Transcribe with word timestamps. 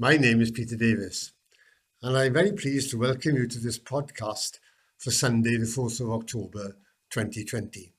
My 0.00 0.16
name 0.16 0.40
is 0.40 0.52
Peter 0.52 0.76
Davis, 0.76 1.32
and 2.02 2.16
I'm 2.16 2.32
very 2.32 2.52
pleased 2.52 2.92
to 2.92 2.98
welcome 2.98 3.34
you 3.34 3.48
to 3.48 3.58
this 3.58 3.80
podcast 3.80 4.60
for 4.96 5.10
Sunday, 5.10 5.56
the 5.56 5.66
4th 5.66 6.00
of 6.00 6.12
October 6.12 6.76
2020. 7.10 7.92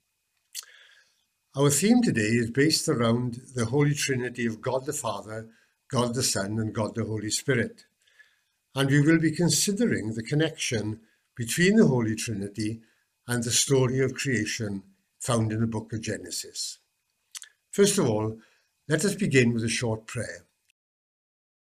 Our 1.58 1.70
theme 1.70 2.02
today 2.02 2.22
is 2.22 2.52
based 2.52 2.88
around 2.88 3.42
the 3.54 3.66
Holy 3.66 3.94
Trinity 3.94 4.46
of 4.46 4.62
God 4.62 4.86
the 4.86 4.94
Father, 4.94 5.50
God 5.92 6.14
the 6.14 6.24
Son, 6.24 6.58
and 6.58 6.74
God 6.74 6.96
the 6.96 7.04
Holy 7.04 7.30
Spirit. 7.30 7.84
And 8.74 8.90
we 8.90 9.02
will 9.02 9.20
be 9.20 9.36
considering 9.36 10.14
the 10.14 10.24
connection 10.24 11.02
between 11.36 11.76
the 11.76 11.88
Holy 11.88 12.16
Trinity 12.16 12.80
and 13.28 13.44
the 13.44 13.52
story 13.52 14.00
of 14.00 14.14
creation 14.14 14.84
found 15.20 15.52
in 15.52 15.60
the 15.60 15.68
book 15.68 15.92
of 15.92 16.00
Genesis. 16.00 16.80
First 17.72 17.98
of 17.98 18.10
all, 18.10 18.38
let 18.88 19.04
us 19.04 19.16
begin 19.16 19.52
with 19.54 19.66
a 19.66 19.70
short 19.70 20.08
prayer. 20.08 20.46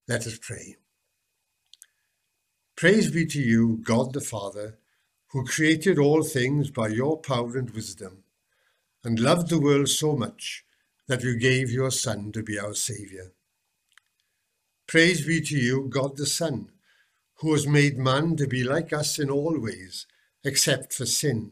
Let 0.07 0.25
us 0.25 0.39
pray. 0.41 0.77
Praise 2.77 3.11
be 3.11 3.25
to 3.25 3.41
you, 3.41 3.79
God 3.83 4.13
the 4.13 4.21
Father, 4.21 4.77
who 5.31 5.43
created 5.43 5.99
all 5.99 6.23
things 6.23 6.71
by 6.71 6.87
your 6.87 7.17
power 7.17 7.57
and 7.57 7.69
wisdom, 7.71 8.23
and 9.03 9.19
loved 9.19 9.49
the 9.49 9.59
world 9.59 9.89
so 9.89 10.15
much 10.15 10.63
that 11.07 11.23
you 11.23 11.37
gave 11.37 11.71
your 11.71 11.91
Son 11.91 12.31
to 12.31 12.41
be 12.41 12.57
our 12.57 12.73
Saviour. 12.73 13.33
Praise 14.87 15.27
be 15.27 15.41
to 15.41 15.57
you, 15.57 15.87
God 15.89 16.15
the 16.15 16.25
Son, 16.25 16.69
who 17.39 17.51
has 17.51 17.67
made 17.67 17.97
man 17.97 18.37
to 18.37 18.47
be 18.47 18.63
like 18.63 18.93
us 18.93 19.19
in 19.19 19.29
all 19.29 19.59
ways, 19.59 20.05
except 20.43 20.93
for 20.93 21.05
sin, 21.05 21.51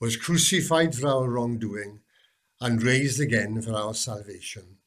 was 0.00 0.16
crucified 0.16 0.94
for 0.94 1.06
our 1.08 1.28
wrongdoing, 1.28 2.00
and 2.58 2.82
raised 2.82 3.20
again 3.20 3.60
for 3.60 3.74
our 3.74 3.92
salvation. 3.92 4.79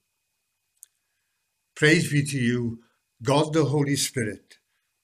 Praise 1.76 2.12
be 2.12 2.24
to 2.24 2.38
you, 2.38 2.80
God 3.24 3.54
the 3.54 3.66
Holy 3.66 3.96
Spirit, 3.96 4.58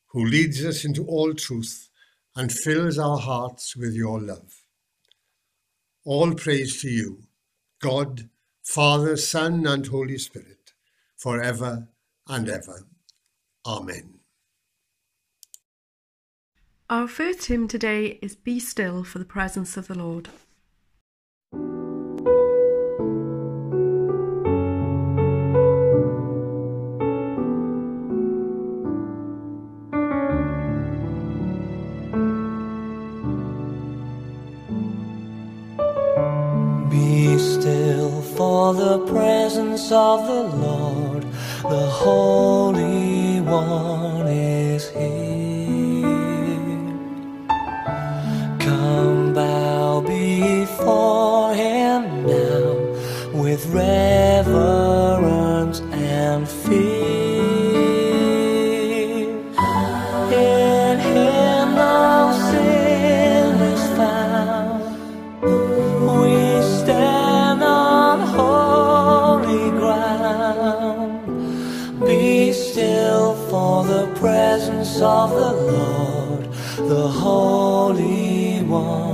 who 0.07 0.25
leads 0.25 0.63
us 0.63 0.85
into 0.85 1.05
all 1.05 1.33
truth 1.33 1.89
and 2.35 2.51
fills 2.51 2.99
our 2.99 3.17
hearts 3.17 3.75
with 3.75 3.93
your 3.93 4.21
love. 4.21 4.53
All 6.05 6.33
praise 6.33 6.81
to 6.81 6.89
you, 6.89 7.23
God, 7.81 8.29
Father, 8.63 9.17
Son, 9.17 9.65
and 9.65 9.87
Holy 9.87 10.17
Spirit, 10.17 10.73
forever 11.17 11.87
and 12.27 12.49
ever. 12.49 12.85
Amen. 13.65 14.19
Our 16.89 17.07
first 17.07 17.45
hymn 17.45 17.67
today 17.67 18.19
is 18.21 18.35
Be 18.35 18.59
Still 18.59 19.03
for 19.03 19.19
the 19.19 19.25
Presence 19.25 19.77
of 19.77 19.87
the 19.87 19.97
Lord. 19.97 20.29
The 38.79 38.99
presence 39.07 39.91
of 39.91 40.25
the 40.25 40.43
Lord, 40.55 41.23
the 41.63 41.87
Holy 42.03 43.41
One 43.41 44.25
is 44.27 44.89
here. 44.89 46.07
Come 48.59 49.33
bow 49.33 49.99
before 49.99 51.53
Him 51.53 52.25
now 52.25 52.67
with 53.33 53.65
reverence 53.67 54.08
of 75.01 75.29
the 75.29 75.51
Lord, 75.71 76.89
the 76.89 77.07
Holy 77.07 78.61
One 78.63 79.08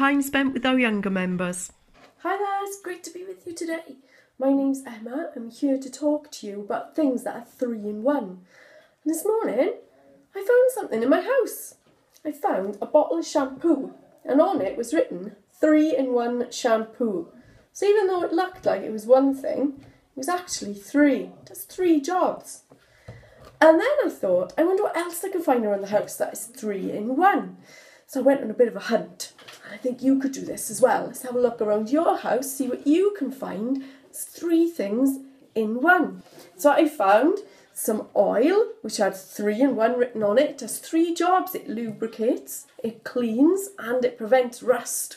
time 0.00 0.22
spent 0.22 0.54
with 0.54 0.64
our 0.64 0.78
younger 0.78 1.10
members. 1.10 1.72
Hi 2.22 2.34
there, 2.34 2.64
it's 2.64 2.80
great 2.80 3.04
to 3.04 3.10
be 3.10 3.22
with 3.22 3.46
you 3.46 3.52
today. 3.52 3.96
My 4.38 4.50
name's 4.50 4.82
Emma. 4.86 5.28
I'm 5.36 5.50
here 5.50 5.76
to 5.76 5.90
talk 5.90 6.30
to 6.30 6.46
you 6.46 6.62
about 6.62 6.96
things 6.96 7.24
that 7.24 7.36
are 7.36 7.44
three 7.44 7.80
in 7.80 8.02
one. 8.02 8.40
And 9.04 9.14
this 9.14 9.26
morning, 9.26 9.74
I 10.34 10.38
found 10.38 10.70
something 10.72 11.02
in 11.02 11.10
my 11.10 11.20
house. 11.20 11.74
I 12.24 12.32
found 12.32 12.78
a 12.80 12.86
bottle 12.86 13.18
of 13.18 13.26
shampoo, 13.26 13.92
and 14.24 14.40
on 14.40 14.62
it 14.62 14.78
was 14.78 14.94
written 14.94 15.36
three 15.60 15.94
in 15.94 16.14
one 16.14 16.50
shampoo. 16.50 17.28
So 17.74 17.84
even 17.84 18.06
though 18.06 18.22
it 18.22 18.32
looked 18.32 18.64
like 18.64 18.80
it 18.80 18.92
was 18.92 19.04
one 19.04 19.34
thing, 19.34 19.84
it 19.84 20.16
was 20.16 20.30
actually 20.30 20.76
three. 20.76 21.28
Does 21.44 21.64
three 21.64 22.00
jobs. 22.00 22.62
And 23.60 23.78
then 23.78 23.96
I 24.02 24.08
thought, 24.08 24.54
I 24.56 24.64
wonder 24.64 24.84
what 24.84 24.96
else 24.96 25.22
I 25.22 25.28
can 25.28 25.42
find 25.42 25.66
around 25.66 25.82
the 25.82 25.88
house 25.88 26.16
that 26.16 26.32
is 26.32 26.46
three 26.46 26.90
in 26.90 27.18
one. 27.18 27.58
So 28.06 28.20
I 28.20 28.22
went 28.22 28.40
on 28.40 28.50
a 28.50 28.54
bit 28.54 28.68
of 28.68 28.76
a 28.76 28.80
hunt. 28.80 29.34
I 29.70 29.76
think 29.76 30.02
you 30.02 30.18
could 30.18 30.32
do 30.32 30.44
this 30.44 30.70
as 30.70 30.80
well. 30.80 31.06
Let's 31.06 31.22
have 31.22 31.36
a 31.36 31.40
look 31.40 31.60
around 31.60 31.90
your 31.90 32.18
house, 32.18 32.50
see 32.50 32.68
what 32.68 32.86
you 32.86 33.14
can 33.16 33.30
find. 33.30 33.84
It's 34.08 34.24
three 34.24 34.68
things 34.68 35.20
in 35.54 35.80
one. 35.80 36.22
So 36.56 36.70
I 36.70 36.88
found 36.88 37.38
some 37.72 38.08
oil, 38.16 38.66
which 38.82 38.96
had 38.98 39.16
three 39.16 39.60
in 39.60 39.76
one 39.76 39.96
written 39.96 40.22
on 40.22 40.38
it. 40.38 40.50
It 40.50 40.58
does 40.58 40.78
three 40.78 41.14
jobs. 41.14 41.54
It 41.54 41.68
lubricates, 41.68 42.66
it 42.82 43.04
cleans, 43.04 43.68
and 43.78 44.04
it 44.04 44.18
prevents 44.18 44.62
rust. 44.62 45.16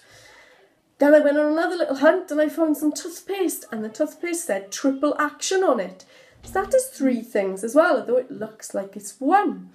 Then 0.99 1.15
I 1.15 1.19
went 1.19 1.37
on 1.37 1.51
another 1.51 1.75
little 1.75 1.97
hunt 1.97 2.31
and 2.31 2.39
I 2.39 2.47
found 2.47 2.77
some 2.77 2.93
toothpaste, 2.93 3.65
and 3.71 3.83
the 3.83 3.89
toothpaste 3.89 4.45
said 4.45 4.71
triple 4.71 5.15
action 5.19 5.63
on 5.63 5.79
it. 5.79 6.05
So 6.43 6.53
that 6.53 6.71
does 6.71 6.87
three 6.87 7.21
things 7.21 7.63
as 7.63 7.73
well, 7.73 7.97
although 7.97 8.17
it 8.17 8.31
looks 8.31 8.73
like 8.73 8.95
it's 8.95 9.19
one. 9.19 9.71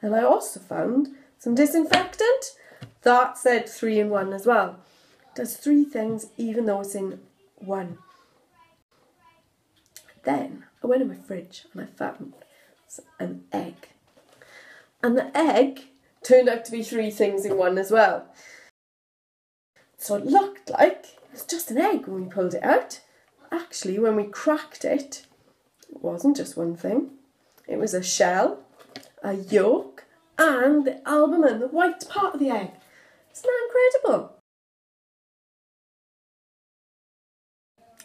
And 0.00 0.14
I 0.14 0.22
also 0.22 0.60
found 0.60 1.08
some 1.38 1.54
disinfectant 1.54 2.56
that 3.02 3.38
said 3.38 3.68
three 3.68 3.98
in 3.98 4.10
one 4.10 4.32
as 4.32 4.46
well. 4.46 4.78
Does 5.34 5.56
three 5.56 5.84
things 5.84 6.26
even 6.36 6.66
though 6.66 6.80
it's 6.80 6.94
in 6.94 7.20
one. 7.56 7.98
Then 10.24 10.64
I 10.82 10.86
went 10.86 11.02
in 11.02 11.08
my 11.08 11.14
fridge 11.14 11.64
and 11.72 11.82
I 11.82 11.86
found 11.86 12.34
an 13.18 13.44
egg. 13.52 13.88
And 15.02 15.16
the 15.16 15.36
egg 15.36 15.84
turned 16.22 16.48
out 16.48 16.64
to 16.64 16.72
be 16.72 16.82
three 16.82 17.10
things 17.10 17.44
in 17.44 17.56
one 17.56 17.78
as 17.78 17.90
well. 17.90 18.26
So 19.96 20.16
it 20.16 20.26
looked 20.26 20.70
like 20.70 21.06
it 21.24 21.32
was 21.32 21.44
just 21.44 21.70
an 21.70 21.78
egg 21.78 22.06
when 22.06 22.24
we 22.24 22.30
pulled 22.30 22.54
it 22.54 22.62
out. 22.62 23.00
Actually, 23.50 23.98
when 23.98 24.16
we 24.16 24.24
cracked 24.24 24.84
it, 24.84 25.26
it 25.90 26.02
wasn't 26.02 26.36
just 26.36 26.56
one 26.56 26.76
thing. 26.76 27.10
It 27.66 27.78
was 27.78 27.94
a 27.94 28.02
shell, 28.02 28.60
a 29.22 29.34
yolk, 29.34 30.04
and 30.38 30.84
the 30.84 31.08
albumen, 31.08 31.60
the 31.60 31.68
white 31.68 32.08
part 32.08 32.34
of 32.34 32.40
the 32.40 32.50
egg. 32.50 32.70
Isn't 33.32 33.44
that 33.44 33.68
incredible? 34.02 34.36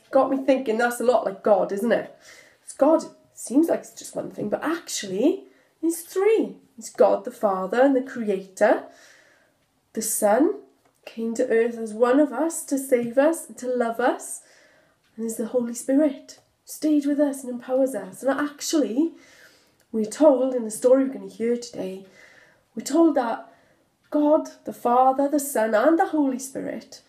Got 0.09 0.29
me 0.29 0.37
thinking 0.37 0.77
that's 0.77 1.01
a 1.01 1.03
lot 1.03 1.25
like 1.25 1.43
God, 1.43 1.71
isn't 1.71 1.91
it? 1.91 2.15
It's 2.63 2.73
God 2.73 3.03
seems 3.33 3.67
like 3.67 3.79
it's 3.79 3.93
just 3.93 4.15
one 4.15 4.31
thing, 4.31 4.49
but 4.49 4.63
actually 4.63 5.43
it's 5.81 6.01
three. 6.01 6.55
It's 6.77 6.89
God 6.89 7.25
the 7.25 7.31
Father 7.31 7.81
and 7.81 7.95
the 7.95 8.01
Creator. 8.01 8.83
The 9.93 10.01
Son 10.01 10.61
came 11.05 11.33
to 11.35 11.47
earth 11.47 11.77
as 11.77 11.93
one 11.93 12.19
of 12.19 12.31
us 12.31 12.63
to 12.65 12.77
save 12.77 13.17
us 13.17 13.47
and 13.47 13.57
to 13.57 13.67
love 13.67 13.99
us. 13.99 14.41
And 15.15 15.23
there's 15.23 15.37
the 15.37 15.47
Holy 15.47 15.73
Spirit 15.73 16.39
stayed 16.65 17.05
with 17.05 17.19
us 17.19 17.43
and 17.43 17.51
empowers 17.51 17.95
us. 17.95 18.21
And 18.23 18.39
actually, 18.39 19.13
we're 19.91 20.05
told 20.05 20.53
in 20.53 20.65
the 20.65 20.71
story 20.71 21.03
we're 21.05 21.13
going 21.13 21.29
to 21.29 21.35
hear 21.35 21.57
today, 21.57 22.05
we're 22.75 22.83
told 22.83 23.15
that 23.15 23.46
God, 24.09 24.49
the 24.65 24.73
Father, 24.73 25.27
the 25.27 25.39
Son, 25.39 25.75
and 25.75 25.99
the 25.99 26.07
Holy 26.07 26.39
Spirit 26.39 27.01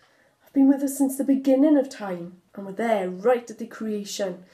have 0.43 0.53
been 0.53 0.69
with 0.69 0.83
us 0.83 0.99
since 0.99 1.17
the 1.17 1.25
beginning 1.25 1.77
of 1.77 1.89
time 1.89 2.41
and 2.55 2.67
were 2.67 2.73
there 2.73 3.09
right 3.09 3.49
at 3.51 3.59
the 3.59 3.67
creation. 3.67 4.45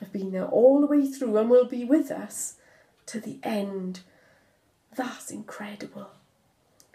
Have 0.00 0.12
been 0.12 0.32
there 0.32 0.46
all 0.46 0.80
the 0.80 0.86
way 0.86 1.06
through 1.06 1.36
and 1.36 1.50
will 1.50 1.66
be 1.66 1.84
with 1.84 2.10
us 2.10 2.54
to 3.06 3.20
the 3.20 3.38
end. 3.42 4.00
That's 4.96 5.30
incredible. 5.30 6.10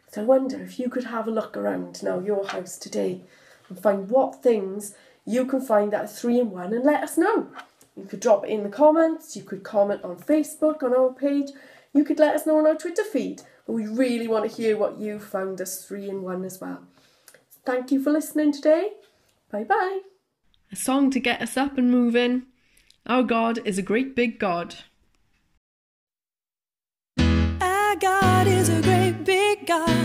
So 0.10 0.22
I 0.22 0.26
wonder 0.26 0.64
if 0.64 0.80
you 0.80 0.90
could 0.90 1.04
have 1.04 1.28
a 1.28 1.32
look 1.32 1.56
around 1.56 2.02
now 2.02 2.20
your 2.20 2.48
house 2.48 2.78
today 2.78 3.22
and 3.70 3.80
find 3.80 4.10
what 4.10 4.42
things 4.42 4.96
you 5.26 5.46
can 5.46 5.62
find 5.62 5.92
that 5.92 6.06
are 6.06 6.08
three 6.08 6.40
in 6.40 6.52
one 6.52 6.74
and 6.74 6.84
let 6.84 7.04
us 7.04 7.18
know. 7.18 7.48
You 7.96 8.06
could 8.06 8.22
drop 8.22 8.46
it 8.46 8.50
in 8.50 8.64
the 8.64 8.70
comments, 8.70 9.36
you 9.36 9.44
could 9.44 9.64
comment 9.64 10.04
on 10.04 10.18
Facebook 10.18 10.84
on 10.84 10.94
our 10.94 11.12
page, 11.14 11.52
you 11.94 12.04
could 12.04 12.20
let 12.20 12.36
us 12.36 12.46
know 12.46 12.58
on 12.58 12.68
our 12.68 12.76
Twitter 12.76 13.04
feed. 13.04 13.42
But 13.66 13.74
we 13.74 13.88
really 13.88 14.28
want 14.28 14.50
to 14.50 14.56
hear 14.56 14.78
what 14.78 15.00
you 15.00 15.20
found 15.20 15.60
us 15.60 15.86
three 15.86 16.10
in 16.10 16.22
one 16.22 16.46
as 16.46 16.62
well. 16.62 16.84
Thank 17.66 17.92
you 17.92 18.02
for 18.02 18.12
listening 18.12 18.52
today. 18.52 18.92
Bye 19.52 19.64
bye. 19.64 20.00
A 20.72 20.76
song 20.76 21.10
to 21.12 21.20
get 21.20 21.42
us 21.42 21.58
up 21.58 21.78
and 21.78 21.90
moving. 21.90 22.44
Our 23.08 23.24
God 23.24 23.60
is 23.66 23.78
a 23.78 23.84
great 23.84 24.16
big 24.16 24.40
God. 24.40 24.76
Our 27.18 27.96
God 27.96 28.48
is 28.48 28.70
a 28.70 28.82
great 28.82 29.24
big 29.24 29.66
God. 29.66 30.05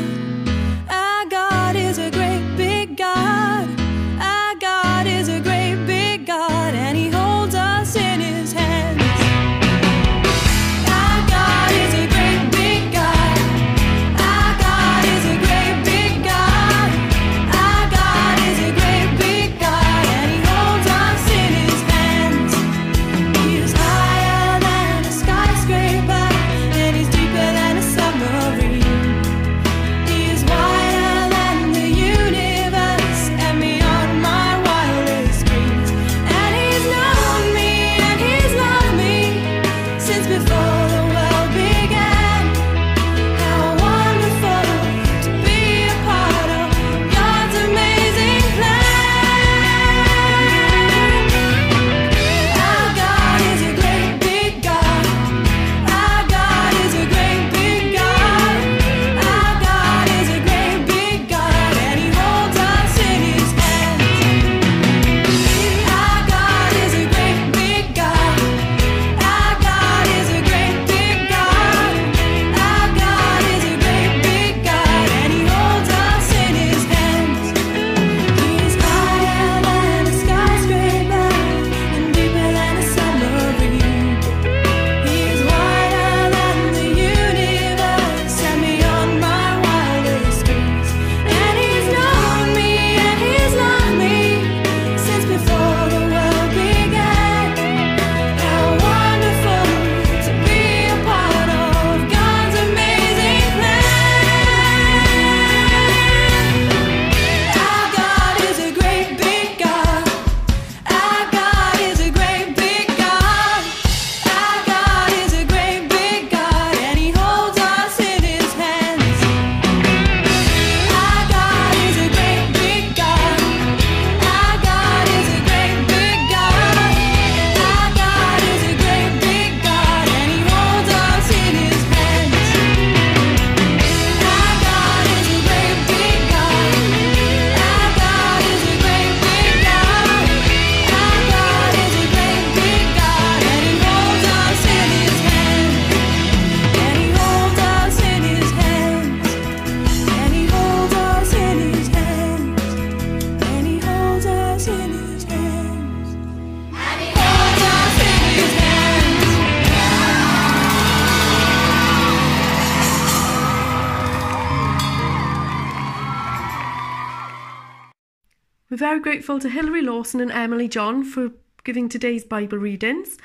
Very 168.91 168.99
grateful 168.99 169.39
to 169.39 169.49
Hilary 169.49 169.83
Lawson 169.83 170.21
and 170.21 170.33
Emily 170.33 170.67
John 170.67 171.05
for 171.05 171.31
giving 171.63 171.89
today's 171.89 172.25
Bible 172.25 172.59
readings 172.59 173.19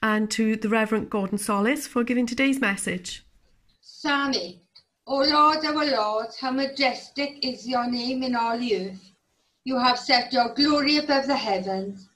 and 0.00 0.30
to 0.30 0.54
the 0.54 0.68
Reverend 0.68 1.10
Gordon 1.10 1.38
Solis 1.38 1.88
for 1.88 2.04
giving 2.04 2.24
today's 2.24 2.60
message. 2.60 3.26
Psalm 3.80 4.32
8 4.32 4.60
O 5.08 5.16
Lord, 5.16 5.64
our 5.64 5.86
Lord, 5.86 6.28
how 6.40 6.52
majestic 6.52 7.44
is 7.44 7.66
your 7.66 7.90
name 7.90 8.22
in 8.22 8.36
all 8.36 8.56
the 8.56 8.90
earth. 8.90 9.10
You 9.64 9.76
have 9.80 9.98
set 9.98 10.32
your 10.32 10.54
glory 10.54 10.98
above 10.98 11.26
the 11.26 11.34
heavens. 11.34 12.08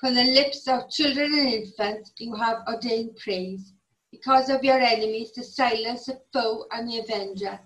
From 0.00 0.16
the 0.16 0.24
lips 0.24 0.66
of 0.66 0.90
children 0.90 1.32
and 1.34 1.48
infants 1.48 2.12
you 2.18 2.34
have 2.34 2.64
ordained 2.66 3.18
praise, 3.22 3.72
because 4.10 4.50
of 4.50 4.64
your 4.64 4.80
enemies 4.80 5.30
to 5.30 5.44
silence 5.44 6.06
the 6.06 6.20
foe 6.32 6.66
and 6.72 6.90
the 6.90 6.98
avenger. 6.98 7.60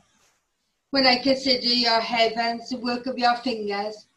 When 0.91 1.07
I 1.07 1.17
consider 1.17 1.67
your 1.67 2.01
heavens, 2.01 2.69
the 2.69 2.77
work 2.77 3.07
of 3.07 3.17
your 3.17 3.37
fingers, 3.37 4.09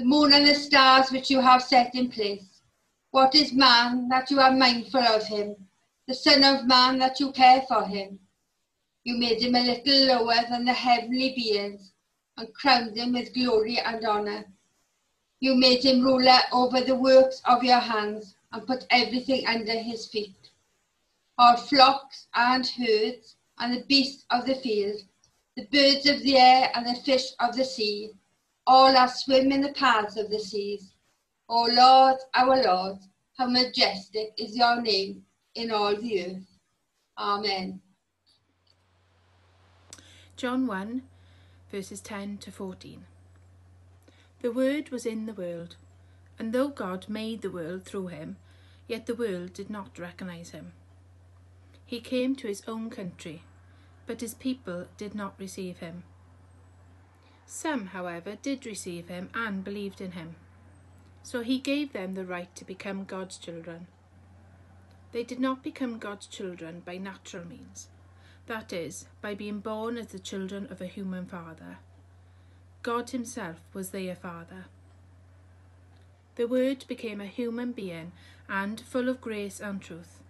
the 0.00 0.06
moon 0.06 0.32
and 0.32 0.46
the 0.46 0.54
stars 0.54 1.10
which 1.12 1.28
you 1.28 1.42
have 1.42 1.62
set 1.62 1.94
in 1.94 2.08
place, 2.08 2.62
what 3.10 3.34
is 3.34 3.52
man 3.52 4.08
that 4.08 4.30
you 4.30 4.40
are 4.40 4.50
mindful 4.50 5.02
of 5.02 5.26
him, 5.26 5.54
the 6.08 6.14
Son 6.14 6.42
of 6.42 6.66
Man 6.66 6.98
that 6.98 7.20
you 7.20 7.30
care 7.32 7.60
for 7.68 7.84
him? 7.84 8.18
You 9.04 9.18
made 9.18 9.42
him 9.42 9.54
a 9.54 9.60
little 9.60 10.06
lower 10.06 10.42
than 10.48 10.64
the 10.64 10.72
heavenly 10.72 11.34
beings 11.36 11.92
and 12.38 12.48
crowned 12.54 12.96
him 12.96 13.12
with 13.12 13.34
glory 13.34 13.78
and 13.78 14.02
honour. 14.02 14.46
You 15.38 15.54
made 15.54 15.84
him 15.84 16.00
ruler 16.00 16.38
over 16.50 16.80
the 16.80 16.96
works 16.96 17.42
of 17.44 17.62
your 17.62 17.80
hands 17.80 18.34
and 18.52 18.66
put 18.66 18.86
everything 18.88 19.46
under 19.46 19.78
his 19.78 20.06
feet. 20.06 20.50
All 21.36 21.58
flocks 21.58 22.26
and 22.34 22.66
herds 22.66 23.36
and 23.58 23.76
the 23.76 23.84
beasts 23.84 24.24
of 24.30 24.46
the 24.46 24.54
field, 24.54 25.02
the 25.58 25.66
birds 25.66 26.06
of 26.06 26.22
the 26.22 26.38
air 26.38 26.72
and 26.74 26.86
the 26.86 26.98
fish 27.02 27.32
of 27.38 27.54
the 27.54 27.66
sea, 27.66 28.14
all 28.70 28.96
are 28.96 29.08
swim 29.08 29.50
in 29.50 29.60
the 29.60 29.72
paths 29.72 30.16
of 30.16 30.30
the 30.30 30.38
seas. 30.38 30.92
O 31.48 31.64
Lord, 31.64 32.18
our 32.34 32.62
Lord, 32.62 32.98
how 33.36 33.48
majestic 33.48 34.28
is 34.38 34.56
your 34.56 34.80
name 34.80 35.22
in 35.56 35.72
all 35.72 35.96
the 35.96 36.24
earth. 36.24 36.46
Amen. 37.18 37.80
John 40.36 40.68
1, 40.68 41.02
verses 41.72 42.00
10 42.00 42.38
to 42.38 42.52
14. 42.52 43.06
The 44.40 44.52
Word 44.52 44.90
was 44.90 45.04
in 45.04 45.26
the 45.26 45.34
world, 45.34 45.74
and 46.38 46.52
though 46.52 46.68
God 46.68 47.08
made 47.08 47.42
the 47.42 47.50
world 47.50 47.84
through 47.84 48.06
him, 48.06 48.36
yet 48.86 49.06
the 49.06 49.16
world 49.16 49.52
did 49.52 49.68
not 49.68 49.98
recognize 49.98 50.50
him. 50.50 50.74
He 51.84 51.98
came 51.98 52.36
to 52.36 52.46
his 52.46 52.62
own 52.68 52.88
country, 52.88 53.42
but 54.06 54.20
his 54.20 54.34
people 54.34 54.86
did 54.96 55.12
not 55.12 55.34
receive 55.40 55.78
him. 55.78 56.04
Some, 57.52 57.86
however, 57.86 58.36
did 58.40 58.64
receive 58.64 59.08
him 59.08 59.28
and 59.34 59.64
believed 59.64 60.00
in 60.00 60.12
him. 60.12 60.36
So 61.24 61.42
he 61.42 61.58
gave 61.58 61.92
them 61.92 62.14
the 62.14 62.24
right 62.24 62.54
to 62.54 62.64
become 62.64 63.02
God's 63.02 63.38
children. 63.38 63.88
They 65.10 65.24
did 65.24 65.40
not 65.40 65.60
become 65.60 65.98
God's 65.98 66.28
children 66.28 66.80
by 66.84 66.96
natural 66.96 67.44
means 67.44 67.88
that 68.46 68.72
is, 68.72 69.06
by 69.20 69.34
being 69.34 69.58
born 69.58 69.96
as 69.98 70.08
the 70.08 70.18
children 70.20 70.68
of 70.70 70.80
a 70.80 70.86
human 70.86 71.26
father. 71.26 71.78
God 72.84 73.10
Himself 73.10 73.56
was 73.72 73.90
their 73.90 74.14
Father. 74.14 74.66
The 76.36 76.46
Word 76.46 76.84
became 76.86 77.20
a 77.20 77.26
human 77.26 77.72
being 77.72 78.12
and, 78.48 78.80
full 78.80 79.08
of 79.08 79.20
grace 79.20 79.60
and 79.60 79.80
truth, 79.80 80.20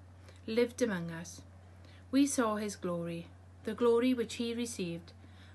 lived 0.46 0.80
among 0.80 1.10
us. 1.10 1.42
We 2.10 2.26
saw 2.26 2.56
His 2.56 2.76
glory, 2.76 3.26
the 3.64 3.74
glory 3.74 4.14
which 4.14 4.34
He 4.34 4.54
received 4.54 5.12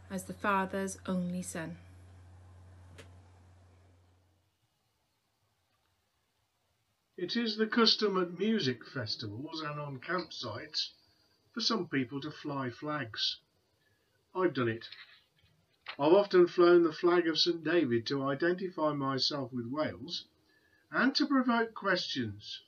as 0.10 0.24
the 0.26 0.34
Father's 0.34 0.98
only 1.06 1.42
Son. 1.42 1.78
It 7.18 7.38
is 7.38 7.56
the 7.56 7.68
custom 7.68 8.22
at 8.22 8.38
music 8.38 8.86
festivals 8.86 9.62
and 9.62 9.80
on 9.80 10.00
campsites 10.00 10.90
for 11.54 11.62
some 11.62 11.88
people 11.88 12.20
to 12.20 12.30
fly 12.30 12.70
flags. 12.70 13.38
I've 14.36 14.54
done 14.54 14.68
it. 14.68 14.90
I've 15.98 16.12
often 16.12 16.48
flown 16.48 16.84
the 16.84 16.92
flag 16.92 17.26
of 17.28 17.40
St 17.40 17.64
David 17.64 18.06
to 18.08 18.24
identify 18.24 18.92
myself 18.92 19.54
with 19.54 19.66
Wales 19.68 20.26
and 20.92 21.16
to 21.16 21.26
provoke 21.26 21.74
questions, 21.74 22.62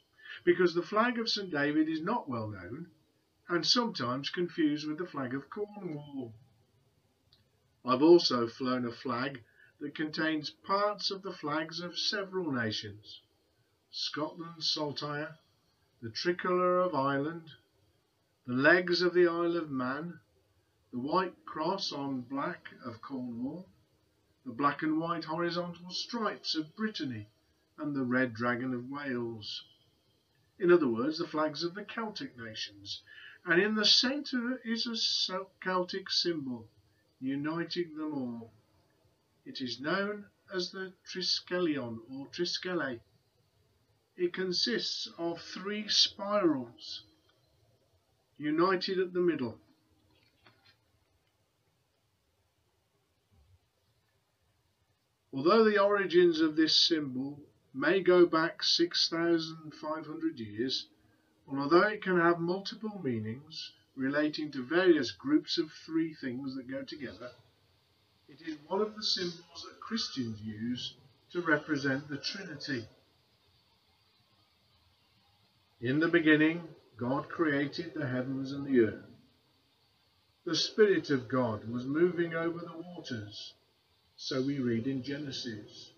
because 0.46 0.74
the 0.74 0.82
flag 0.82 1.20
of 1.20 1.30
St 1.30 1.52
David 1.52 1.90
is 1.90 2.02
not 2.02 2.30
well 2.30 2.48
known 2.48 2.88
and 3.50 3.66
sometimes 3.66 4.30
confused 4.30 4.88
with 4.88 4.98
the 4.98 5.06
flag 5.06 5.34
of 5.34 5.50
Cornwall. 5.50 6.34
I've 7.90 8.04
also 8.04 8.50
flown 8.50 8.84
a 8.84 8.92
flag 8.92 9.46
that 9.80 9.96
contains 9.96 10.50
parts 10.50 11.10
of 11.10 11.22
the 11.22 11.32
flags 11.32 11.80
of 11.80 11.98
several 11.98 12.52
nations 12.52 13.22
Scotland's 13.90 14.70
saltire, 14.70 15.38
the 16.02 16.10
tricolour 16.10 16.82
of 16.82 16.94
Ireland, 16.94 17.50
the 18.46 18.56
legs 18.56 19.02
of 19.02 19.14
the 19.14 19.28
Isle 19.28 19.56
of 19.56 19.72
Man, 19.72 20.20
the 20.92 21.00
white 21.00 21.46
cross 21.46 21.94
on 21.94 22.24
black 22.24 22.74
of 22.84 23.02
Cornwall, 23.02 23.70
the 24.44 24.52
black 24.52 24.84
and 24.84 25.00
white 25.00 25.24
horizontal 25.24 25.90
stripes 25.90 26.56
of 26.56 26.76
Brittany, 26.76 27.30
and 27.78 27.96
the 27.96 28.04
red 28.04 28.34
dragon 28.34 28.74
of 28.74 28.90
Wales. 28.90 29.64
In 30.60 30.74
other 30.74 30.90
words, 30.90 31.20
the 31.20 31.28
flags 31.28 31.64
of 31.64 31.74
the 31.74 31.86
Celtic 31.86 32.38
nations. 32.38 33.02
And 33.46 33.62
in 33.62 33.76
the 33.76 33.86
centre 33.86 34.58
is 34.66 34.88
a 34.88 34.98
Celtic 35.62 36.10
symbol, 36.10 36.70
uniting 37.20 37.96
them 37.96 38.14
all. 38.14 38.52
It 39.46 39.62
is 39.62 39.80
known 39.80 40.26
as 40.54 40.72
the 40.72 40.94
Triskelion 41.06 42.00
or 42.12 42.28
Triskele. 42.28 43.00
It 44.16 44.34
consists 44.34 45.08
of 45.18 45.42
three 45.42 45.88
spirals 45.88 47.04
united 48.38 49.00
at 49.00 49.14
the 49.14 49.20
middle. 49.20 49.60
Although 55.34 55.64
the 55.64 55.82
origins 55.82 56.42
of 56.42 56.56
this 56.56 56.76
symbol 56.76 57.40
may 57.74 58.02
go 58.02 58.26
back 58.26 58.64
6,500 58.64 60.40
years, 60.40 60.88
and 61.48 61.60
although 61.60 61.88
it 61.88 62.02
can 62.02 62.20
have 62.20 62.40
multiple 62.40 63.00
meanings 63.04 63.72
relating 63.98 64.52
to 64.52 64.64
various 64.64 65.12
groups 65.12 65.58
of 65.58 65.72
three 65.86 66.14
things 66.14 66.56
that 66.56 66.70
go 66.70 66.84
together, 66.84 67.32
it 68.30 68.48
is 68.48 68.58
one 68.68 68.82
of 68.82 68.96
the 68.96 69.04
symbols 69.04 69.66
that 69.68 69.80
Christians 69.80 70.40
use 70.42 70.94
to 71.32 71.42
represent 71.42 72.08
the 72.08 72.18
Trinity. 72.18 72.86
In 75.82 76.00
the 76.00 76.08
beginning, 76.08 76.62
God 76.98 77.28
created 77.30 77.94
the 77.94 78.08
heavens 78.08 78.52
and 78.52 78.66
the 78.66 78.80
earth. 78.82 79.06
The 80.46 80.56
Spirit 80.56 81.10
of 81.10 81.28
God 81.28 81.68
was 81.68 81.86
moving 81.86 82.34
over 82.34 82.60
the 82.60 82.78
waters, 82.78 83.54
so 84.16 84.42
we 84.42 84.60
read 84.60 84.88
in 84.88 85.04
Genesis. 85.04 85.92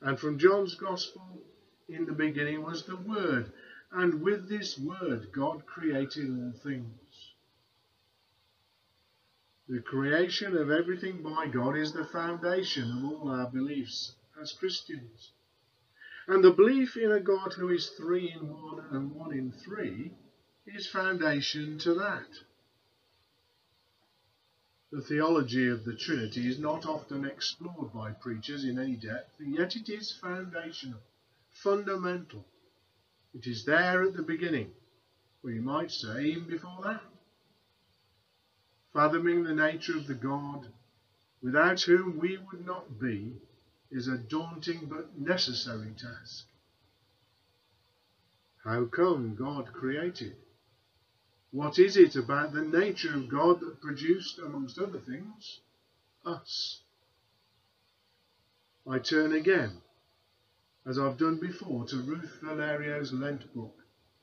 And 0.00 0.18
from 0.18 0.38
John's 0.38 0.74
Gospel, 0.74 1.42
in 1.88 2.06
the 2.06 2.12
beginning 2.12 2.62
was 2.62 2.84
the 2.84 2.96
Word, 2.96 3.52
and 3.92 4.22
with 4.22 4.48
this 4.48 4.78
Word 4.78 5.30
God 5.32 5.66
created 5.66 6.30
all 6.30 6.52
things. 6.62 6.99
The 9.70 9.80
creation 9.80 10.56
of 10.56 10.68
everything 10.68 11.22
by 11.22 11.46
God 11.46 11.76
is 11.76 11.92
the 11.92 12.04
foundation 12.04 12.90
of 12.90 13.04
all 13.04 13.30
our 13.30 13.48
beliefs 13.48 14.16
as 14.42 14.52
Christians. 14.52 15.30
And 16.26 16.42
the 16.42 16.50
belief 16.50 16.96
in 16.96 17.12
a 17.12 17.20
God 17.20 17.52
who 17.52 17.68
is 17.68 17.88
three 17.90 18.32
in 18.32 18.48
one 18.48 18.84
and 18.90 19.12
one 19.12 19.32
in 19.32 19.52
three 19.52 20.12
is 20.66 20.88
foundation 20.88 21.78
to 21.78 21.94
that. 21.94 22.26
The 24.90 25.02
theology 25.02 25.68
of 25.68 25.84
the 25.84 25.94
Trinity 25.94 26.48
is 26.48 26.58
not 26.58 26.84
often 26.84 27.24
explored 27.24 27.92
by 27.92 28.10
preachers 28.10 28.64
in 28.64 28.76
any 28.76 28.96
depth, 28.96 29.38
and 29.38 29.54
yet 29.54 29.76
it 29.76 29.88
is 29.88 30.18
foundational, 30.20 30.98
fundamental. 31.62 32.44
It 33.34 33.46
is 33.46 33.64
there 33.66 34.02
at 34.02 34.14
the 34.14 34.24
beginning, 34.24 34.72
or 35.44 35.52
you 35.52 35.62
might 35.62 35.92
say 35.92 36.24
even 36.24 36.48
before 36.48 36.80
that. 36.82 37.09
Fathoming 38.92 39.44
the 39.44 39.54
nature 39.54 39.96
of 39.96 40.06
the 40.06 40.14
God 40.14 40.66
without 41.42 41.80
whom 41.82 42.16
we 42.18 42.38
would 42.38 42.66
not 42.66 43.00
be 43.00 43.36
is 43.90 44.08
a 44.08 44.18
daunting 44.18 44.86
but 44.86 45.18
necessary 45.18 45.94
task. 45.96 46.44
How 48.64 48.84
come 48.84 49.36
God 49.36 49.72
created? 49.72 50.36
What 51.50 51.78
is 51.78 51.96
it 51.96 52.14
about 52.14 52.52
the 52.52 52.62
nature 52.62 53.14
of 53.14 53.28
God 53.28 53.60
that 53.60 53.80
produced, 53.80 54.38
amongst 54.38 54.78
other 54.78 54.98
things, 54.98 55.60
us? 56.24 56.80
I 58.88 58.98
turn 58.98 59.32
again, 59.32 59.80
as 60.84 60.98
I've 60.98 61.16
done 61.16 61.38
before, 61.38 61.86
to 61.86 61.96
Ruth 61.96 62.38
Valerio's 62.42 63.12
Lent 63.12 63.52
book 63.54 63.76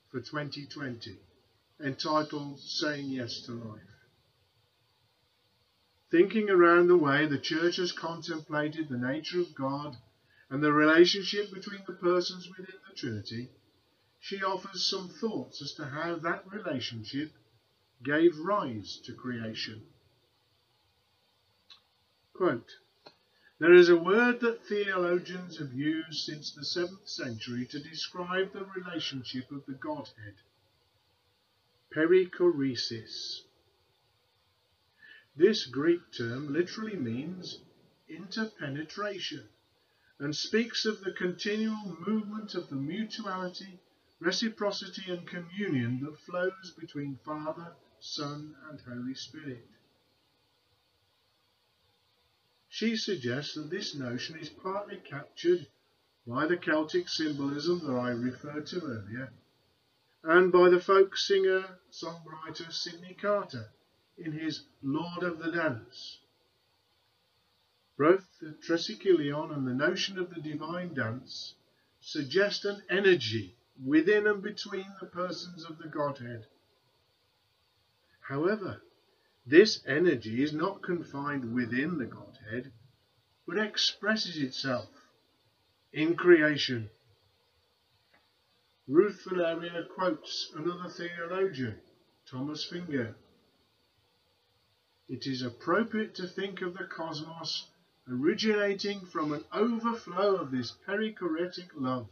for 0.10 0.20
2020, 0.20 1.18
entitled 1.84 2.60
Saying 2.60 3.10
Yes 3.10 3.42
to 3.42 3.54
Life. 3.54 3.97
Thinking 6.10 6.50
around 6.50 6.88
the 6.88 6.98
way 6.98 7.26
the 7.26 7.38
Church 7.38 7.76
has 7.78 7.92
contemplated 7.92 8.88
the 8.88 8.98
nature 8.98 9.42
of 9.42 9.54
God 9.54 9.98
and 10.50 10.64
the 10.64 10.72
relationship 10.72 11.54
between 11.54 11.82
the 11.86 11.94
persons 11.94 12.48
within 12.50 12.80
the 12.88 12.96
Trinity, 12.96 13.50
she 14.20 14.42
offers 14.42 14.86
some 14.86 15.10
thoughts 15.10 15.62
as 15.62 15.74
to 15.74 15.86
how 15.86 16.16
that 16.16 16.50
relationship 16.52 17.32
gave 18.04 18.38
rise 18.40 19.02
to 19.06 19.14
creation. 19.14 19.82
Quote, 22.34 22.72
there 23.60 23.74
is 23.74 23.90
a 23.90 23.98
word 23.98 24.40
that 24.42 24.64
theologians 24.66 25.58
have 25.58 25.74
used 25.74 26.20
since 26.26 26.52
the 26.52 26.62
7th 26.62 27.10
century 27.10 27.66
to 27.66 27.80
describe 27.80 28.54
the 28.54 28.66
relationship 28.66 29.52
of 29.52 29.66
the 29.66 29.74
Godhead. 29.74 30.36
Perichoresis. 31.92 33.42
This 35.38 35.68
Greek 35.68 36.02
term 36.12 36.52
literally 36.52 36.96
means 36.96 37.60
interpenetration 38.10 39.48
and 40.18 40.36
speaks 40.36 40.84
of 40.84 41.02
the 41.02 41.12
continual 41.12 41.96
movement 42.08 42.56
of 42.56 42.70
the 42.70 42.76
mutuality, 42.76 43.80
reciprocity 44.20 45.12
and 45.12 45.28
communion 45.28 46.00
that 46.04 46.18
flows 46.22 46.74
between 46.80 47.20
Father, 47.24 47.76
Son 48.00 48.56
and 48.68 48.82
Holy 48.82 49.14
Spirit. 49.14 49.68
She 52.68 52.96
suggests 52.96 53.54
that 53.54 53.70
this 53.70 53.94
notion 53.94 54.40
is 54.40 54.50
partly 54.50 54.98
captured 54.98 55.68
by 56.26 56.48
the 56.48 56.58
Celtic 56.58 57.10
symbolism 57.10 57.80
that 57.86 57.94
I 57.94 58.10
referred 58.10 58.66
to 58.68 58.82
earlier 58.82 59.32
and 60.24 60.52
by 60.52 60.70
the 60.70 60.82
folk 60.82 61.16
singer 61.16 61.78
songwriter 61.92 62.74
Sydney 62.74 63.14
Carter 63.14 63.70
in 64.18 64.32
his 64.32 64.64
Lord 64.82 65.24
of 65.24 65.40
the 65.40 65.52
Dance. 65.52 66.20
Both 67.98 68.28
the 68.40 68.56
Triskelion 68.66 69.52
and 69.54 69.68
the 69.68 69.74
notion 69.74 70.20
of 70.20 70.30
the 70.34 70.42
divine 70.42 70.94
dance 70.94 71.56
suggest 72.00 72.66
an 72.66 72.82
energy 72.90 73.56
within 73.84 74.28
and 74.28 74.42
between 74.42 74.86
the 75.00 75.08
persons 75.08 75.64
of 75.64 75.78
the 75.78 75.88
Godhead. 75.88 76.46
However, 78.22 78.82
this 79.46 79.82
energy 79.88 80.44
is 80.44 80.54
not 80.54 80.84
confined 80.84 81.54
within 81.54 81.98
the 81.98 82.06
Godhead, 82.06 82.72
but 83.48 83.58
expresses 83.58 84.38
itself 84.38 84.90
in 85.94 86.16
creation. 86.16 86.90
Ruth 88.88 89.26
Valerio 89.28 89.86
quotes 89.96 90.52
another 90.56 90.90
theologian, 90.90 91.80
Thomas 92.26 92.66
Finger. 92.66 93.16
It 95.10 95.26
is 95.26 95.42
appropriate 95.42 96.16
to 96.16 96.28
think 96.28 96.62
of 96.62 96.74
the 96.74 96.84
cosmos 96.84 97.70
originating 98.10 99.06
from 99.06 99.32
an 99.32 99.44
overflow 99.54 100.36
of 100.36 100.52
this 100.52 100.74
perichoretic 100.86 101.70
love. 101.76 102.10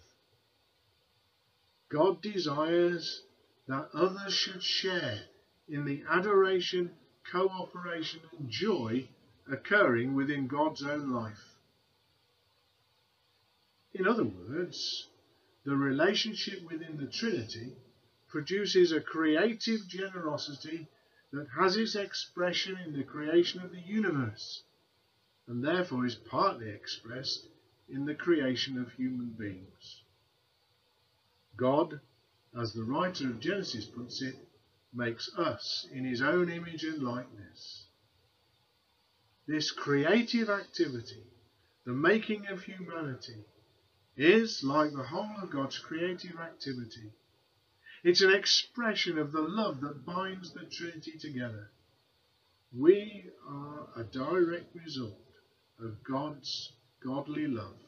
God 1.89 2.21
desires 2.21 3.23
that 3.67 3.89
others 3.93 4.33
should 4.33 4.63
share 4.63 5.19
in 5.67 5.85
the 5.85 6.03
adoration, 6.09 6.91
cooperation, 7.29 8.21
and 8.37 8.49
joy 8.49 9.07
occurring 9.47 10.13
within 10.13 10.47
God's 10.47 10.83
own 10.83 11.11
life. 11.11 11.55
In 13.93 14.07
other 14.07 14.25
words, 14.25 15.07
the 15.63 15.75
relationship 15.75 16.61
within 16.69 16.97
the 16.97 17.07
Trinity 17.07 17.73
produces 18.27 18.91
a 18.91 19.01
creative 19.01 19.87
generosity 19.87 20.87
that 21.31 21.47
has 21.57 21.75
its 21.75 21.95
expression 21.95 22.77
in 22.85 22.93
the 22.93 23.03
creation 23.03 23.61
of 23.61 23.71
the 23.71 23.81
universe 23.81 24.63
and 25.47 25.63
therefore 25.63 26.05
is 26.05 26.15
partly 26.15 26.69
expressed 26.69 27.47
in 27.87 28.05
the 28.05 28.15
creation 28.15 28.79
of 28.79 28.91
human 28.93 29.29
beings. 29.37 30.03
God, 31.55 31.99
as 32.59 32.73
the 32.73 32.83
writer 32.83 33.29
of 33.29 33.39
Genesis 33.39 33.85
puts 33.85 34.21
it, 34.21 34.35
makes 34.93 35.29
us 35.37 35.87
in 35.91 36.05
his 36.05 36.21
own 36.21 36.49
image 36.49 36.83
and 36.83 37.03
likeness. 37.03 37.87
This 39.47 39.71
creative 39.71 40.49
activity, 40.49 41.23
the 41.85 41.93
making 41.93 42.47
of 42.47 42.63
humanity, 42.63 43.45
is 44.17 44.63
like 44.63 44.91
the 44.91 45.03
whole 45.03 45.35
of 45.41 45.51
God's 45.51 45.77
creative 45.77 46.39
activity. 46.39 47.11
It's 48.05 48.21
an 48.21 48.31
expression 48.31 49.17
of 49.17 49.31
the 49.31 49.41
love 49.41 49.81
that 49.81 50.05
binds 50.05 50.53
the 50.53 50.65
Trinity 50.65 51.17
together. 51.17 51.71
We 52.71 53.31
are 53.49 53.87
a 53.95 54.03
direct 54.03 54.75
result 54.75 55.25
of 55.79 56.03
God's 56.03 56.73
godly 57.03 57.47
love. 57.47 57.79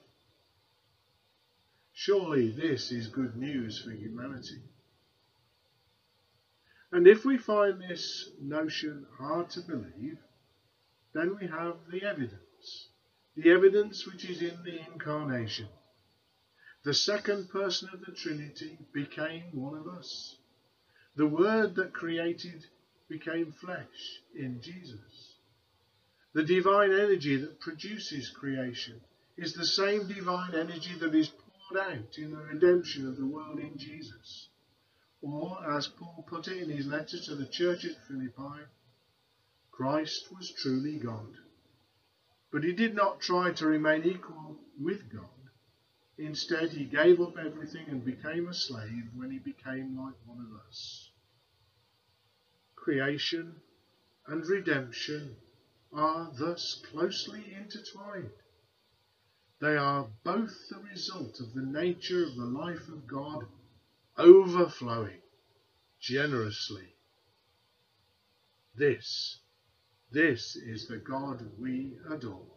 Surely 1.93 2.49
this 2.49 2.91
is 2.91 3.09
good 3.09 3.37
news 3.37 3.79
for 3.83 3.91
humanity. 3.91 4.63
And 6.91 7.07
if 7.07 7.23
we 7.23 7.37
find 7.37 7.79
this 7.79 8.31
notion 8.41 9.05
hard 9.19 9.51
to 9.51 9.61
believe, 9.61 10.17
then 11.13 11.37
we 11.39 11.45
have 11.45 11.75
the 11.91 12.01
evidence. 12.01 12.89
The 13.35 13.51
evidence 13.51 14.07
which 14.07 14.27
is 14.27 14.41
in 14.41 14.63
the 14.63 14.79
incarnation. 14.91 15.67
The 16.87 16.93
second 16.93 17.49
person 17.49 17.89
of 17.91 17.99
the 18.05 18.13
Trinity 18.13 18.77
became 18.93 19.43
one 19.51 19.77
of 19.77 19.89
us. 19.89 20.37
The 21.17 21.27
Word 21.27 21.75
that 21.75 21.91
created 21.91 22.65
became 23.09 23.51
flesh 23.51 24.21
in 24.33 24.61
Jesus. 24.61 25.35
The 26.31 26.43
divine 26.43 26.93
energy 26.93 27.35
that 27.35 27.59
produces 27.59 28.29
creation 28.29 29.01
is 29.35 29.53
the 29.53 29.65
same 29.65 30.07
divine 30.07 30.55
energy 30.55 30.93
that 31.01 31.13
is 31.13 31.27
poured 31.27 31.81
out 31.81 32.17
in 32.17 32.31
the 32.31 32.37
redemption 32.37 33.05
of 33.05 33.17
the 33.17 33.27
world 33.27 33.59
in 33.59 33.77
Jesus. 33.77 34.47
Or, 35.21 35.57
as 35.69 35.87
Paul 35.87 36.23
put 36.25 36.47
it 36.47 36.63
in 36.63 36.69
his 36.69 36.87
letter 36.87 37.19
to 37.19 37.35
the 37.35 37.47
church 37.47 37.83
at 37.83 38.01
Philippi, 38.07 38.63
Christ 39.71 40.29
was 40.31 40.51
truly 40.51 40.99
God. 40.99 41.35
But 42.49 42.63
he 42.63 42.71
did 42.71 42.95
not 42.95 43.19
try 43.19 43.51
to 43.51 43.67
remain 43.67 44.05
equal 44.05 44.61
with 44.79 45.11
God. 45.11 45.36
Instead, 46.17 46.71
he 46.71 46.85
gave 46.85 47.21
up 47.21 47.37
everything 47.37 47.85
and 47.89 48.03
became 48.03 48.47
a 48.47 48.53
slave 48.53 49.03
when 49.15 49.29
he 49.29 49.37
became 49.37 49.97
like 49.97 50.15
one 50.25 50.39
of 50.39 50.67
us. 50.67 51.11
Creation 52.75 53.55
and 54.25 54.45
redemption 54.47 55.35
are 55.93 56.31
thus 56.37 56.81
closely 56.91 57.53
intertwined. 57.53 58.31
They 59.59 59.77
are 59.77 60.07
both 60.23 60.69
the 60.69 60.79
result 60.79 61.39
of 61.39 61.53
the 61.53 61.61
nature 61.61 62.23
of 62.23 62.35
the 62.35 62.45
life 62.45 62.87
of 62.89 63.07
God 63.07 63.45
overflowing 64.17 65.21
generously. 65.99 66.93
This, 68.75 69.39
this 70.11 70.55
is 70.55 70.87
the 70.87 70.97
God 70.97 71.43
we 71.59 71.97
adore. 72.09 72.56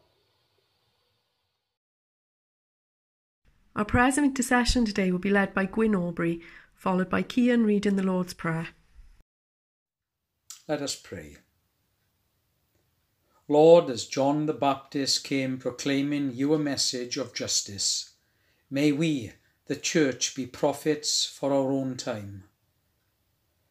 Our 3.77 3.85
prayers 3.85 4.19
of 4.19 4.25
intercession 4.25 4.85
today 4.85 5.13
will 5.13 5.21
be 5.21 5.31
led 5.31 5.55
by 5.55 5.67
Gwyn 5.67 5.95
Aubrey, 5.95 6.41
followed 6.75 7.09
by 7.09 7.23
Kian 7.23 7.65
reading 7.65 7.97
the 7.97 8.03
Lord's 8.03 8.35
Prayer. 8.35 8.69
Let 10.67 10.83
us 10.83 10.97
pray. 10.97 11.37
Lord, 13.47 13.91
as 13.91 14.07
John 14.07 14.47
the 14.47 14.53
Baptist 14.53 15.25
came 15.25 15.59
proclaiming 15.59 16.33
you 16.33 16.55
a 16.55 16.59
message 16.59 17.17
of 17.17 17.35
justice, 17.35 18.15
may 18.71 18.93
we, 18.93 19.33
the 19.67 19.77
Church, 19.77 20.35
be 20.35 20.47
prophets 20.47 21.27
for 21.27 21.53
our 21.53 21.73
own 21.73 21.97
time. 21.97 22.45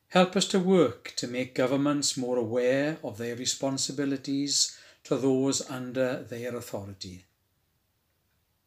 Help 0.09 0.35
us 0.35 0.47
to 0.47 0.59
work 0.59 1.13
to 1.17 1.27
make 1.27 1.55
governments 1.55 2.17
more 2.17 2.37
aware 2.37 2.97
of 3.03 3.17
their 3.17 3.35
responsibilities 3.35 4.77
to 5.03 5.15
those 5.15 5.69
under 5.69 6.23
their 6.23 6.55
authority. 6.55 7.25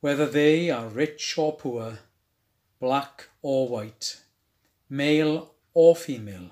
Whether 0.03 0.27
they 0.27 0.69
are 0.69 0.89
rich 0.89 1.39
or 1.39 1.57
poor, 1.57 2.01
black 2.81 3.29
or 3.41 3.69
white, 3.69 4.21
male 4.91 5.55
or 5.75 5.95
female, 5.95 6.51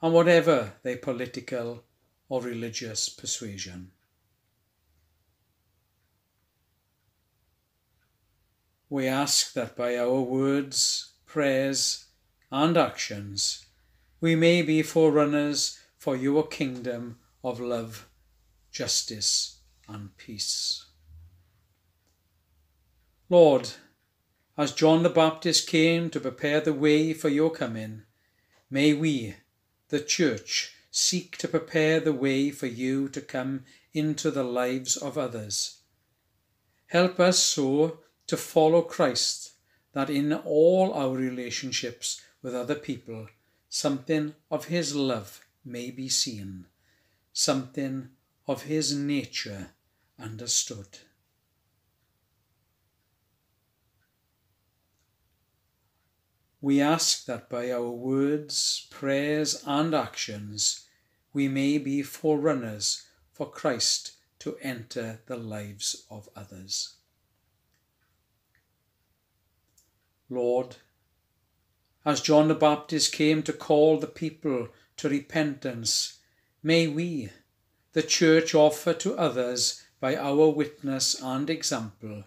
and 0.00 0.14
whatever 0.14 0.72
their 0.82 0.96
political 0.96 1.84
or 2.30 2.40
religious 2.40 3.10
persuasion. 3.10 3.90
We 8.88 9.06
ask 9.06 9.52
that 9.52 9.76
by 9.76 9.98
our 9.98 10.22
words, 10.22 11.12
prayers, 11.26 12.06
and 12.50 12.74
actions, 12.78 13.66
we 14.18 14.34
may 14.34 14.62
be 14.62 14.80
forerunners 14.80 15.78
for 15.98 16.16
your 16.16 16.46
kingdom 16.46 17.18
of 17.44 17.60
love, 17.60 18.08
justice, 18.72 19.58
and 19.86 20.16
peace. 20.16 20.86
Lord, 23.30 23.70
as 24.58 24.72
John 24.72 25.04
the 25.04 25.08
Baptist 25.08 25.68
came 25.68 26.10
to 26.10 26.18
prepare 26.18 26.60
the 26.60 26.74
way 26.74 27.12
for 27.12 27.28
your 27.28 27.52
coming, 27.52 28.02
may 28.68 28.92
we, 28.92 29.36
the 29.88 30.00
Church, 30.00 30.74
seek 30.90 31.36
to 31.36 31.46
prepare 31.46 32.00
the 32.00 32.12
way 32.12 32.50
for 32.50 32.66
you 32.66 33.08
to 33.10 33.20
come 33.20 33.66
into 33.94 34.32
the 34.32 34.42
lives 34.42 34.96
of 34.96 35.16
others. 35.16 35.78
Help 36.88 37.20
us 37.20 37.38
so 37.38 38.00
to 38.26 38.36
follow 38.36 38.82
Christ 38.82 39.52
that 39.92 40.10
in 40.10 40.32
all 40.32 40.92
our 40.92 41.14
relationships 41.14 42.20
with 42.42 42.52
other 42.52 42.74
people, 42.74 43.28
something 43.68 44.34
of 44.50 44.64
His 44.64 44.96
love 44.96 45.46
may 45.64 45.92
be 45.92 46.08
seen, 46.08 46.66
something 47.32 48.08
of 48.48 48.64
His 48.64 48.92
nature 48.92 49.70
understood. 50.18 50.98
We 56.62 56.80
ask 56.80 57.24
that 57.24 57.48
by 57.48 57.70
our 57.72 57.90
words, 57.90 58.86
prayers, 58.90 59.62
and 59.66 59.94
actions, 59.94 60.86
we 61.32 61.48
may 61.48 61.78
be 61.78 62.02
forerunners 62.02 63.06
for 63.32 63.50
Christ 63.50 64.12
to 64.40 64.56
enter 64.60 65.20
the 65.26 65.36
lives 65.36 66.04
of 66.10 66.28
others. 66.36 66.96
Lord, 70.28 70.76
as 72.04 72.20
John 72.20 72.48
the 72.48 72.54
Baptist 72.54 73.12
came 73.12 73.42
to 73.42 73.52
call 73.52 73.98
the 73.98 74.06
people 74.06 74.68
to 74.96 75.08
repentance, 75.08 76.18
may 76.62 76.86
we, 76.86 77.30
the 77.92 78.02
Church, 78.02 78.54
offer 78.54 78.92
to 78.94 79.16
others 79.16 79.82
by 79.98 80.16
our 80.16 80.48
witness 80.48 81.20
and 81.20 81.48
example 81.50 82.24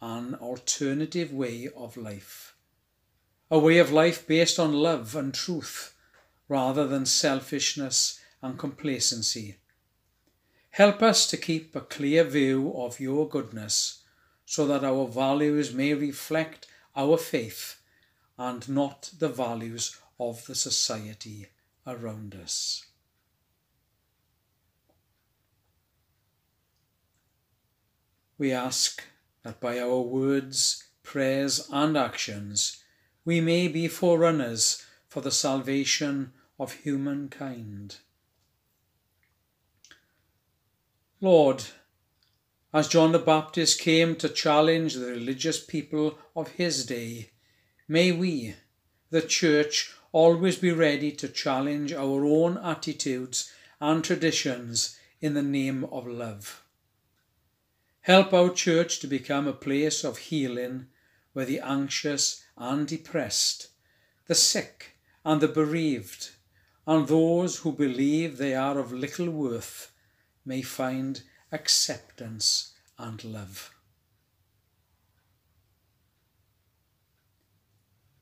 an 0.00 0.34
alternative 0.34 1.32
way 1.32 1.68
of 1.74 1.96
life. 1.96 2.45
A 3.50 3.58
way 3.58 3.78
of 3.78 3.92
life 3.92 4.26
based 4.26 4.58
on 4.58 4.72
love 4.72 5.14
and 5.14 5.32
truth 5.32 5.94
rather 6.48 6.86
than 6.86 7.06
selfishness 7.06 8.20
and 8.42 8.58
complacency. 8.58 9.56
Help 10.70 11.02
us 11.02 11.26
to 11.28 11.36
keep 11.36 11.74
a 11.74 11.80
clear 11.80 12.24
view 12.24 12.72
of 12.76 13.00
your 13.00 13.28
goodness 13.28 14.02
so 14.44 14.66
that 14.66 14.84
our 14.84 15.06
values 15.06 15.72
may 15.72 15.94
reflect 15.94 16.66
our 16.94 17.16
faith 17.16 17.80
and 18.38 18.68
not 18.68 19.10
the 19.18 19.28
values 19.28 19.96
of 20.18 20.44
the 20.46 20.54
society 20.54 21.46
around 21.86 22.34
us. 22.34 22.86
We 28.38 28.52
ask 28.52 29.02
that 29.42 29.60
by 29.60 29.80
our 29.80 30.00
words, 30.00 30.84
prayers, 31.02 31.68
and 31.72 31.96
actions, 31.96 32.82
we 33.26 33.40
may 33.40 33.66
be 33.66 33.88
forerunners 33.88 34.86
for 35.08 35.20
the 35.20 35.32
salvation 35.32 36.32
of 36.60 36.72
humankind. 36.72 37.96
Lord, 41.20 41.64
as 42.72 42.86
John 42.86 43.10
the 43.10 43.18
Baptist 43.18 43.80
came 43.80 44.14
to 44.16 44.28
challenge 44.28 44.94
the 44.94 45.06
religious 45.06 45.62
people 45.62 46.18
of 46.36 46.52
his 46.52 46.86
day, 46.86 47.30
may 47.88 48.12
we, 48.12 48.54
the 49.10 49.22
Church, 49.22 49.92
always 50.12 50.56
be 50.56 50.70
ready 50.70 51.10
to 51.10 51.28
challenge 51.28 51.92
our 51.92 52.24
own 52.24 52.56
attitudes 52.58 53.52
and 53.80 54.04
traditions 54.04 54.96
in 55.20 55.34
the 55.34 55.42
name 55.42 55.84
of 55.90 56.06
love. 56.06 56.62
Help 58.02 58.32
our 58.32 58.50
church 58.50 59.00
to 59.00 59.08
become 59.08 59.48
a 59.48 59.52
place 59.52 60.04
of 60.04 60.18
healing 60.18 60.86
where 61.32 61.44
the 61.44 61.58
anxious 61.58 62.45
and 62.56 62.86
depressed, 62.86 63.68
the 64.26 64.34
sick 64.34 64.96
and 65.24 65.40
the 65.40 65.48
bereaved, 65.48 66.30
and 66.86 67.08
those 67.08 67.58
who 67.58 67.72
believe 67.72 68.38
they 68.38 68.54
are 68.54 68.78
of 68.78 68.92
little 68.92 69.30
worth 69.30 69.92
may 70.44 70.62
find 70.62 71.22
acceptance 71.52 72.74
and 72.98 73.24
love. 73.24 73.70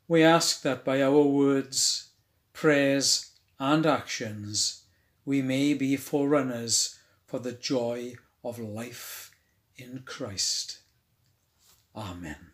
We 0.07 0.23
ask 0.23 0.63
that 0.63 0.85
by 0.85 1.03
our 1.03 1.23
words, 1.23 2.11
prayers, 2.53 3.31
and 3.59 3.87
actions, 3.87 4.85
we 5.25 5.41
may 5.41 5.75
be 5.75 5.97
forerunners 5.97 6.99
for 7.27 7.39
the 7.39 7.53
joy 7.53 8.15
of 8.45 8.59
life 8.59 9.31
in 9.77 10.03
Christ. 10.05 10.81
Amen. 11.97 12.54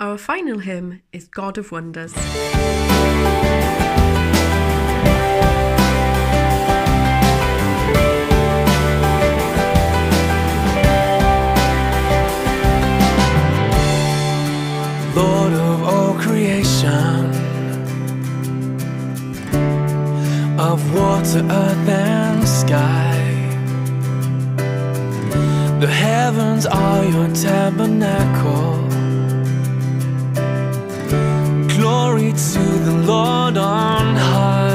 Our 0.00 0.16
final 0.16 0.60
hymn 0.60 1.02
is 1.12 1.26
God 1.26 1.58
of 1.58 1.72
Wonders. 1.72 2.14
Lord 15.16 15.52
of 15.52 15.82
all 15.82 16.14
creation, 16.14 17.32
of 20.60 20.94
water, 20.94 21.44
earth, 21.50 21.88
and 21.88 22.46
sky. 22.46 23.18
The 25.80 25.88
heavens 25.88 26.66
are 26.66 27.04
your 27.04 27.34
tabernacle. 27.34 28.87
To 32.32 32.58
the 32.58 32.92
Lord 33.06 33.56
on 33.56 34.16
high. 34.16 34.67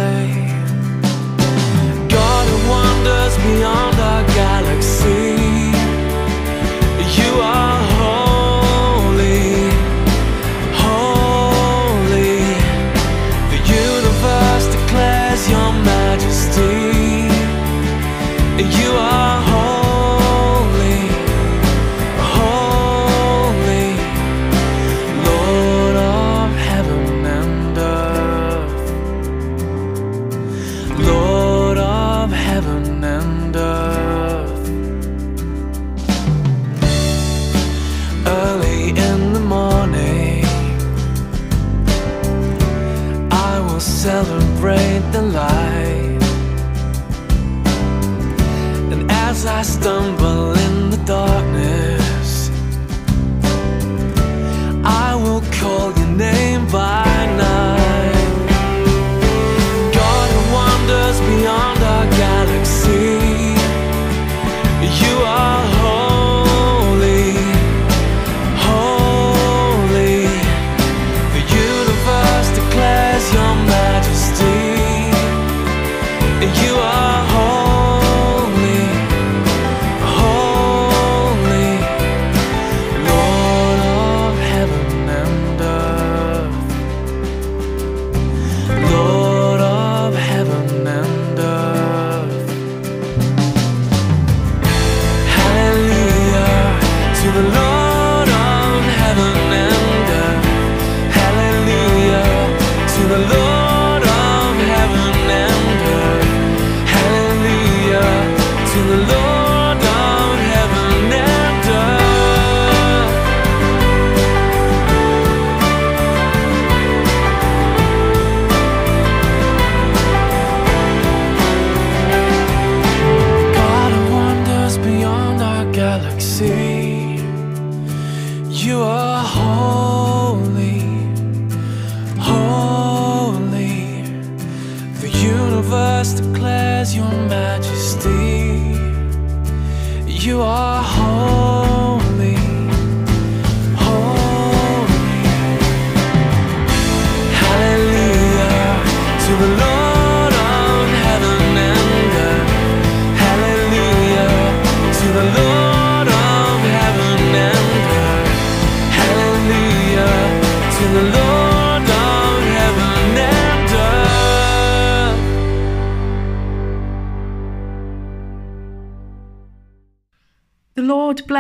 You 140.24 140.42
are 140.42 140.93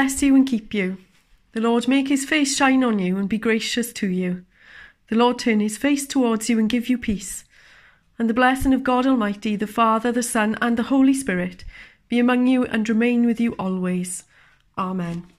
bless 0.03 0.21
you 0.21 0.35
and 0.35 0.45
keep 0.45 0.73
you. 0.73 0.97
The 1.53 1.61
Lord 1.61 1.87
make 1.87 2.09
his 2.09 2.25
face 2.25 2.57
shine 2.57 2.83
on 2.83 2.99
you 2.99 3.17
and 3.17 3.29
be 3.29 3.37
gracious 3.37 3.93
to 3.93 4.07
you. 4.09 4.43
The 5.07 5.15
Lord 5.15 5.39
turn 5.39 5.61
his 5.61 5.77
face 5.77 6.05
towards 6.05 6.49
you 6.49 6.59
and 6.59 6.69
give 6.69 6.89
you 6.89 6.97
peace. 6.97 7.45
And 8.19 8.29
the 8.29 8.33
blessing 8.33 8.73
of 8.73 8.83
God 8.83 9.07
Almighty, 9.07 9.55
the 9.55 9.65
Father, 9.65 10.11
the 10.11 10.21
Son, 10.21 10.57
and 10.59 10.75
the 10.75 10.83
Holy 10.91 11.13
Spirit 11.13 11.63
be 12.09 12.19
among 12.19 12.47
you 12.47 12.65
and 12.65 12.89
remain 12.89 13.25
with 13.25 13.39
you 13.39 13.53
always. 13.53 14.25
Amen. 14.77 15.32